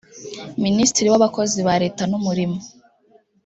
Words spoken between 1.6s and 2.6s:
ba Leta n’Umurimo